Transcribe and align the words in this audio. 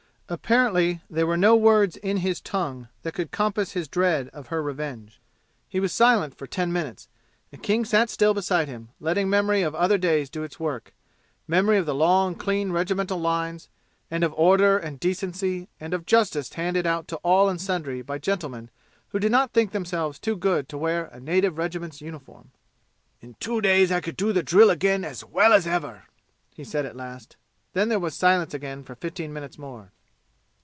Apparently 0.31 1.01
there 1.09 1.27
were 1.27 1.35
no 1.35 1.57
words 1.57 1.97
in 1.97 2.15
his 2.23 2.39
tongue 2.39 2.87
that 3.03 3.13
could 3.13 3.31
compass 3.31 3.73
his 3.73 3.89
dread 3.89 4.29
of 4.29 4.47
her 4.47 4.63
revenge. 4.63 5.19
He 5.67 5.81
was 5.81 5.91
silent 5.91 6.33
for 6.37 6.47
ten 6.47 6.71
minutes, 6.71 7.09
and 7.51 7.61
King 7.61 7.83
sat 7.83 8.09
still 8.09 8.33
beside 8.33 8.69
him, 8.69 8.91
letting 9.01 9.29
memory 9.29 9.61
of 9.61 9.75
other 9.75 9.97
days 9.97 10.29
do 10.29 10.43
its 10.43 10.57
work 10.57 10.93
memory 11.49 11.75
of 11.75 11.85
the 11.85 11.93
long, 11.93 12.35
clean 12.35 12.71
regimental 12.71 13.17
lines, 13.19 13.67
and 14.09 14.23
of 14.23 14.33
order 14.37 14.77
and 14.77 15.01
decency 15.01 15.67
and 15.81 15.93
of 15.93 16.05
justice 16.05 16.53
handed 16.53 16.87
out 16.87 17.09
to 17.09 17.17
all 17.17 17.49
and 17.49 17.59
sundry 17.59 18.01
by 18.01 18.17
gentlemen 18.17 18.69
who 19.09 19.19
did 19.19 19.33
not 19.33 19.51
think 19.51 19.73
themselves 19.73 20.17
too 20.17 20.37
good 20.37 20.69
to 20.69 20.77
wear 20.77 21.07
a 21.07 21.19
native 21.19 21.57
regiment's 21.57 21.99
uniform. 21.99 22.51
"In 23.19 23.35
two 23.41 23.59
days 23.59 23.91
I 23.91 23.99
could 23.99 24.15
do 24.15 24.31
the 24.31 24.43
drill 24.43 24.69
again 24.69 25.03
as 25.03 25.25
well 25.25 25.51
as 25.51 25.67
ever," 25.67 26.03
he 26.55 26.63
said 26.63 26.85
at 26.85 26.95
last. 26.95 27.35
Then 27.73 27.89
there 27.89 27.99
was 27.99 28.15
silence 28.15 28.53
again 28.53 28.83
for 28.85 28.95
fifteen 28.95 29.33
minutes 29.33 29.57
more. 29.59 29.91